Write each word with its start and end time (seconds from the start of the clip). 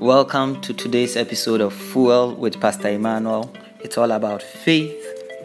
Welcome 0.00 0.60
to 0.60 0.74
today's 0.74 1.16
episode 1.16 1.62
of 1.62 1.72
Fuel 1.72 2.34
with 2.34 2.60
Pastor 2.60 2.90
Emmanuel. 2.90 3.50
It's 3.80 3.96
all 3.96 4.10
about 4.12 4.42
faith, 4.42 4.94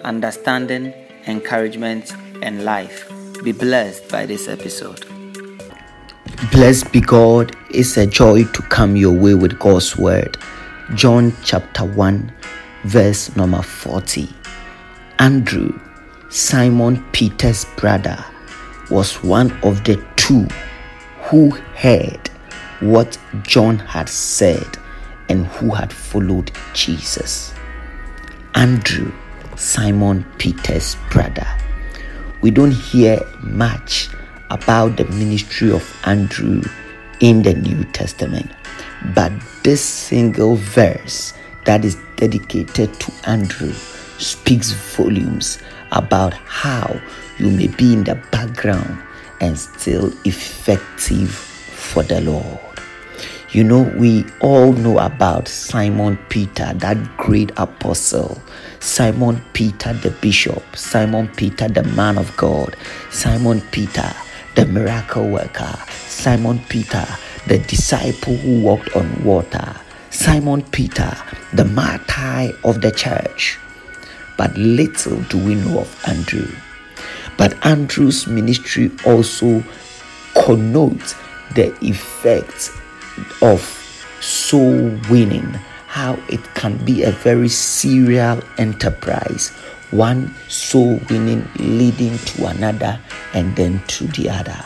understanding, 0.04 0.94
encouragement, 1.26 2.12
and 2.42 2.66
life. 2.66 3.10
Be 3.44 3.54
blessed 3.54 4.10
by 4.10 4.26
this 4.26 4.50
episode. 4.50 5.06
Blessed 6.52 6.92
be 6.92 7.00
God. 7.00 7.56
It's 7.70 7.96
a 7.96 8.06
joy 8.06 8.44
to 8.44 8.62
come 8.64 8.98
your 8.98 9.14
way 9.14 9.36
with 9.36 9.58
God's 9.58 9.96
word. 9.96 10.38
John 10.96 11.34
chapter 11.46 11.86
1, 11.86 12.34
verse 12.84 13.34
number 13.38 13.62
40. 13.62 14.28
Andrew, 15.20 15.80
Simon 16.30 17.02
Peter's 17.14 17.64
brother, 17.78 18.22
was 18.90 19.24
one 19.24 19.52
of 19.64 19.86
the 19.86 20.04
two 20.18 20.46
who 21.24 21.52
heard 21.78 22.31
what 22.82 23.18
John 23.44 23.80
had 23.80 24.10
said 24.10 24.78
and 25.30 25.48
who 25.48 25.72
had 25.72 25.94
followed 25.94 26.52
Jesus. 26.74 27.54
Andrew, 28.56 29.12
Simon 29.56 30.26
Peter's 30.38 30.98
brother. 31.10 31.48
We 32.42 32.52
don't 32.52 32.72
hear 32.72 33.20
much 33.42 34.10
about 34.50 34.98
the 34.98 35.06
ministry 35.06 35.72
of 35.72 36.02
Andrew 36.06 36.62
in 37.22 37.44
the 37.44 37.54
New 37.54 37.86
Testament, 37.86 38.52
but 39.16 39.32
this 39.64 39.82
single 39.82 40.56
verse 40.56 41.34
that 41.66 41.86
is 41.86 41.98
dedicated 42.18 42.94
to 42.96 43.14
Andrew 43.30 43.72
speaks 44.18 44.72
volumes 44.72 45.60
about 45.92 46.34
how 46.34 47.00
you 47.38 47.50
may 47.50 47.68
be 47.68 47.94
in 47.94 48.04
the 48.04 48.16
background 48.32 49.02
and 49.40 49.58
still 49.58 50.12
effective 50.26 51.30
for 51.30 52.04
the 52.04 52.22
Lord. 52.22 52.71
You 53.54 53.66
know, 53.66 53.82
we 53.98 54.24
all 54.40 54.72
know 54.72 54.98
about 55.00 55.50
Simon 55.50 56.18
Peter, 56.30 56.72
that 56.74 57.18
great 57.18 57.52
apostle. 57.58 58.42
Simon 58.80 59.44
Peter, 59.52 59.92
the 59.92 60.12
bishop. 60.22 60.64
Simon 60.74 61.28
Peter, 61.36 61.68
the 61.68 61.84
man 61.84 62.18
of 62.18 62.36
God. 62.38 62.78
Simon 63.10 63.60
Peter, 63.72 64.10
the 64.56 64.66
miracle 64.68 65.28
worker. 65.28 65.78
Simon 65.90 66.60
Peter, 66.70 67.06
the 67.48 67.60
disciple 67.60 68.38
who 68.38 68.62
walked 68.62 68.96
on 68.96 69.22
water. 69.22 69.76
Simon 70.12 70.62
Peter, 70.72 71.14
the 71.52 71.66
martyr 71.66 72.58
of 72.64 72.80
the 72.80 72.92
church. 72.92 73.60
But 74.38 74.56
little 74.56 75.18
do 75.24 75.38
we 75.38 75.56
know 75.56 75.80
of 75.80 76.04
Andrew. 76.08 76.48
But 77.36 77.54
Andrew's 77.66 78.28
ministry 78.28 78.92
also 79.06 79.62
connotes 80.36 81.16
the 81.54 81.76
effects 81.86 82.72
of 83.42 83.62
soul 84.22 84.98
winning, 85.10 85.54
how 85.88 86.18
it 86.30 86.42
can 86.56 86.78
be 86.86 87.04
a 87.04 87.12
very 87.12 87.50
serial 87.50 88.42
enterprise, 88.58 89.50
one 89.92 90.34
soul 90.48 91.00
winning 91.10 91.48
leading 91.60 92.18
to 92.20 92.46
another 92.46 93.00
and 93.34 93.56
then 93.56 93.82
to 93.88 94.06
the 94.08 94.30
other. 94.30 94.64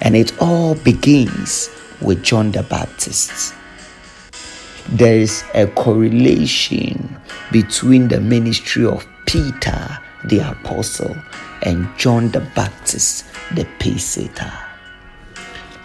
And 0.00 0.16
it 0.16 0.32
all 0.40 0.74
begins 0.74 1.70
with 2.00 2.22
John 2.22 2.52
the 2.52 2.62
Baptist. 2.62 3.54
There 4.88 5.16
is 5.18 5.42
a 5.54 5.66
correlation 5.68 7.16
between 7.50 8.08
the 8.08 8.20
ministry 8.20 8.84
of 8.84 9.06
Peter 9.26 9.98
the 10.24 10.40
apostle 10.40 11.16
and 11.62 11.88
John 11.98 12.28
the 12.30 12.40
Baptist 12.54 13.24
the 13.54 13.64
paysetter 13.78 14.63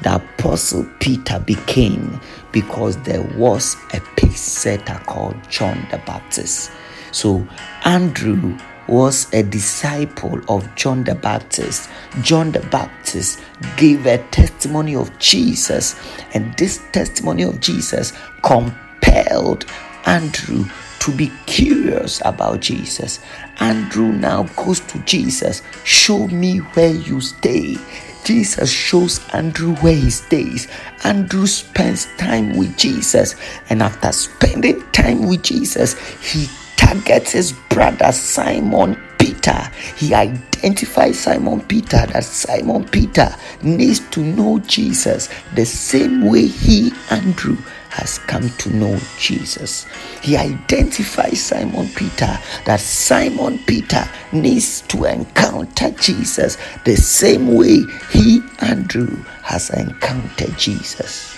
the 0.01 0.15
apostle 0.15 0.87
Peter 0.99 1.39
became 1.39 2.19
because 2.51 2.97
there 3.03 3.23
was 3.37 3.75
a 3.93 3.99
pace 4.15 4.41
setter 4.41 4.99
called 5.05 5.35
John 5.49 5.87
the 5.91 5.97
Baptist. 5.99 6.71
So 7.11 7.47
Andrew 7.85 8.57
was 8.87 9.31
a 9.33 9.43
disciple 9.43 10.39
of 10.49 10.73
John 10.75 11.03
the 11.03 11.15
Baptist. 11.15 11.89
John 12.21 12.51
the 12.51 12.61
Baptist 12.61 13.39
gave 13.77 14.05
a 14.05 14.17
testimony 14.29 14.95
of 14.95 15.17
Jesus, 15.19 15.95
and 16.33 16.57
this 16.57 16.81
testimony 16.91 17.43
of 17.43 17.59
Jesus 17.59 18.13
compelled 18.41 19.65
Andrew 20.05 20.65
to 21.09 21.15
be 21.15 21.31
curious 21.45 22.21
about 22.23 22.59
Jesus. 22.59 23.19
Andrew 23.59 24.11
now 24.11 24.43
goes 24.55 24.79
to 24.81 24.99
Jesus, 24.99 25.63
Show 25.83 26.27
me 26.27 26.57
where 26.59 26.91
you 26.93 27.19
stay. 27.19 27.77
Jesus 28.23 28.71
shows 28.71 29.19
Andrew 29.33 29.75
where 29.77 29.95
he 29.95 30.11
stays. 30.11 30.67
Andrew 31.03 31.47
spends 31.47 32.07
time 32.17 32.55
with 32.55 32.77
Jesus, 32.77 33.35
and 33.69 33.81
after 33.81 34.11
spending 34.11 34.81
time 34.91 35.27
with 35.27 35.41
Jesus, 35.41 35.97
he 36.19 36.47
targets 36.75 37.31
his 37.31 37.53
brother 37.69 38.11
Simon 38.11 38.99
Peter. 39.17 39.71
He 39.97 40.13
identifies 40.13 41.19
Simon 41.19 41.61
Peter 41.61 42.05
that 42.07 42.23
Simon 42.23 42.87
Peter 42.87 43.35
needs 43.63 43.99
to 44.11 44.19
know 44.19 44.59
Jesus 44.59 45.29
the 45.55 45.65
same 45.65 46.29
way 46.29 46.45
he, 46.45 46.91
Andrew, 47.09 47.57
has 47.89 48.19
come 48.19 48.49
to 48.49 48.69
know 48.69 48.97
Jesus. 49.17 49.85
He 50.21 50.37
identifies 50.37 51.41
Simon 51.41 51.87
Peter 51.89 52.37
that 52.65 52.79
Simon 52.79 53.59
Peter 53.65 54.07
needs 54.31 54.81
to 54.81 55.05
encounter 55.05 55.91
Jesus 55.91 56.57
the 56.85 56.95
same 56.95 57.55
way 57.55 57.83
he, 58.11 58.41
Andrew, 58.59 59.23
has 59.41 59.69
encountered 59.71 60.57
Jesus. 60.57 61.35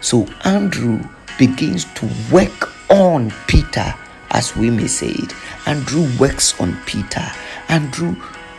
So 0.00 0.26
Andrew 0.44 1.00
begins 1.38 1.84
to 1.94 2.08
work 2.32 2.72
on 2.90 3.32
Peter, 3.46 3.94
as 4.30 4.56
we 4.56 4.70
may 4.70 4.86
say 4.86 5.10
it. 5.10 5.34
Andrew 5.66 6.08
works 6.18 6.58
on 6.60 6.76
Peter. 6.86 7.24
Andrew 7.68 8.16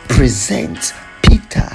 presents 0.08 0.92
Peter 1.22 1.68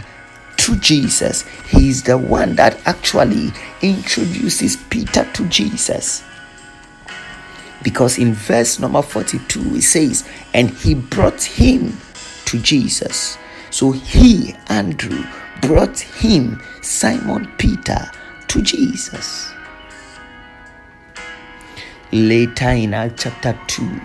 to 0.69 0.80
Jesus. 0.80 1.41
He 1.68 1.90
is 1.90 2.03
the 2.03 2.18
one 2.18 2.56
that 2.56 2.80
actually 2.85 3.52
introduces 3.81 4.78
Peter 4.78 5.28
to 5.34 5.47
Jesus. 5.47 6.24
Because 7.81 8.19
in 8.19 8.34
verse 8.34 8.78
number 8.79 9.02
42, 9.02 9.78
it 9.78 9.81
says, 9.81 10.29
And 10.53 10.69
he 10.69 10.94
brought 10.94 11.41
him 11.41 11.97
to 12.46 12.59
Jesus. 12.59 13.38
So 13.72 13.91
he, 13.91 14.56
Andrew, 14.68 15.24
brought 15.62 16.00
him, 16.00 16.62
Simon 16.81 17.52
Peter, 17.58 18.12
to 18.50 18.62
Jesus. 18.62 19.52
Later 22.12 22.69
in 22.69 22.94
Acts 22.94 23.24
chapter 23.24 23.58
2, 23.68 24.02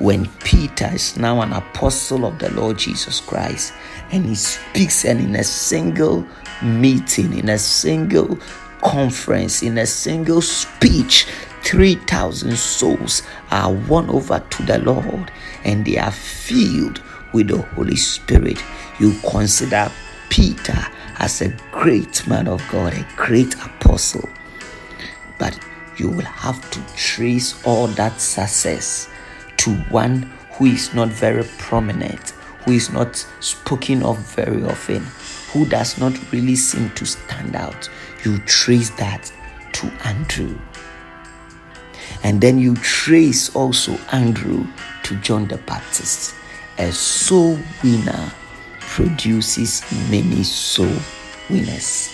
when 0.00 0.26
Peter 0.42 0.90
is 0.92 1.16
now 1.18 1.42
an 1.42 1.52
apostle 1.52 2.24
of 2.24 2.38
the 2.38 2.50
Lord 2.54 2.78
Jesus 2.78 3.20
Christ 3.20 3.74
and 4.10 4.24
he 4.24 4.34
speaks, 4.34 5.04
and 5.04 5.20
in 5.20 5.36
a 5.36 5.44
single 5.44 6.26
meeting, 6.62 7.38
in 7.38 7.50
a 7.50 7.58
single 7.58 8.38
conference, 8.82 9.62
in 9.62 9.76
a 9.78 9.86
single 9.86 10.40
speech, 10.40 11.26
3,000 11.62 12.56
souls 12.56 13.22
are 13.50 13.72
won 13.72 14.08
over 14.08 14.42
to 14.50 14.62
the 14.64 14.78
Lord 14.78 15.30
and 15.64 15.84
they 15.84 15.98
are 15.98 16.10
filled 16.10 17.02
with 17.34 17.48
the 17.48 17.60
Holy 17.74 17.96
Spirit. 17.96 18.62
You 18.98 19.14
consider 19.30 19.92
Peter 20.30 20.78
as 21.18 21.42
a 21.42 21.54
great 21.70 22.26
man 22.26 22.48
of 22.48 22.66
God, 22.72 22.94
a 22.94 23.06
great 23.16 23.54
apostle. 23.56 24.28
But 25.38 25.58
you 25.98 26.08
will 26.08 26.24
have 26.24 26.70
to 26.70 26.96
trace 26.96 27.62
all 27.66 27.86
that 27.88 28.18
success 28.18 29.10
to 29.60 29.74
one 29.90 30.22
who 30.52 30.64
is 30.64 30.94
not 30.94 31.08
very 31.08 31.44
prominent, 31.58 32.30
who 32.64 32.72
is 32.72 32.90
not 32.90 33.14
spoken 33.40 34.02
of 34.02 34.16
very 34.34 34.64
often, 34.64 35.04
who 35.52 35.66
does 35.66 35.98
not 35.98 36.14
really 36.32 36.56
seem 36.56 36.88
to 36.92 37.04
stand 37.04 37.54
out. 37.54 37.90
You 38.24 38.38
trace 38.46 38.88
that 38.96 39.30
to 39.72 39.86
Andrew. 40.04 40.58
And 42.22 42.40
then 42.40 42.58
you 42.58 42.74
trace 42.76 43.54
also 43.54 43.98
Andrew 44.12 44.66
to 45.02 45.16
John 45.16 45.46
the 45.46 45.58
Baptist. 45.58 46.34
A 46.78 46.90
soul 46.90 47.58
winner 47.84 48.32
produces 48.80 49.82
many 50.10 50.42
soul 50.42 50.96
winners. 51.50 52.10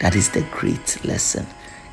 That 0.00 0.14
is 0.14 0.28
the 0.28 0.42
great 0.50 1.02
lesson. 1.06 1.46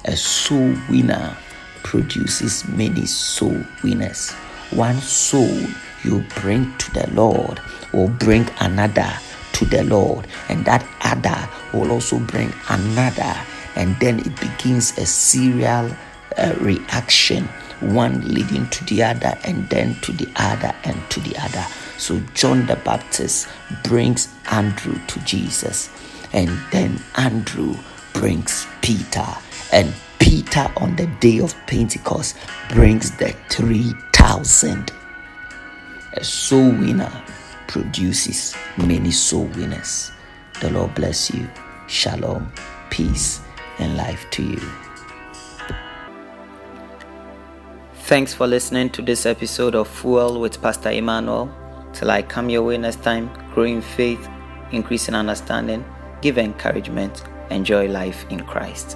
A 0.04 0.18
soul 0.18 0.76
winner 0.90 1.38
produces 1.84 2.68
many 2.68 3.06
soul 3.06 3.64
winners 3.82 4.36
one 4.72 5.00
soul 5.00 5.60
you 6.04 6.24
bring 6.42 6.76
to 6.78 6.92
the 6.94 7.10
Lord 7.14 7.60
will 7.92 8.10
bring 8.10 8.48
another 8.60 9.12
to 9.54 9.66
the 9.66 9.84
Lord, 9.84 10.28
and 10.48 10.64
that 10.66 10.88
other 11.02 11.50
will 11.74 11.92
also 11.92 12.20
bring 12.20 12.54
another, 12.70 13.36
and 13.76 13.96
then 14.00 14.20
it 14.20 14.40
begins 14.40 14.98
a 14.98 15.06
serial 15.06 15.92
uh, 16.38 16.56
reaction, 16.60 17.46
one 17.82 18.34
leading 18.34 18.70
to 18.70 18.86
the 18.86 19.04
other, 19.04 19.38
and 19.44 19.68
then 19.70 19.96
to 20.02 20.14
the 20.14 20.30
other, 20.38 20.74
and 20.86 20.98
to 21.10 21.20
the 21.22 21.36
other. 21.38 21.66
So, 21.98 22.22
John 22.34 22.66
the 22.68 22.78
Baptist 22.78 23.48
brings 23.84 24.30
Andrew 24.52 24.98
to 25.08 25.20
Jesus, 25.26 25.90
and 26.32 26.50
then 26.72 27.02
Andrew 27.18 27.76
brings 28.14 28.66
Peter, 28.82 29.26
and 29.74 29.94
Peter 30.20 30.72
on 30.78 30.96
the 30.96 31.08
day 31.20 31.40
of 31.40 31.56
Pentecost 31.68 32.38
brings 32.70 33.12
the 33.18 33.36
3,000. 34.30 34.92
A 36.14 36.24
soul 36.24 36.70
winner 36.70 37.12
produces 37.68 38.56
many 38.78 39.10
soul 39.10 39.46
winners. 39.56 40.12
The 40.62 40.70
Lord 40.70 40.94
bless 40.94 41.32
you. 41.34 41.50
Shalom, 41.88 42.54
peace, 42.92 43.42
and 43.80 43.98
life 43.98 44.30
to 44.30 44.44
you. 44.44 44.62
Thanks 48.04 48.32
for 48.32 48.46
listening 48.46 48.92
to 48.92 49.02
this 49.02 49.26
episode 49.26 49.74
of 49.74 49.88
Fuel 49.88 50.40
with 50.40 50.62
Pastor 50.62 50.92
Emmanuel. 50.92 51.52
Till 51.94 52.12
I 52.12 52.22
come 52.22 52.52
your 52.52 52.62
way 52.62 52.78
next 52.78 53.02
time, 53.02 53.32
grow 53.56 53.64
in 53.64 53.82
faith, 53.82 54.30
increase 54.72 55.08
in 55.08 55.16
understanding, 55.16 55.84
give 56.22 56.38
encouragement, 56.38 57.24
enjoy 57.50 57.88
life 57.88 58.28
in 58.30 58.42
Christ. 58.42 58.96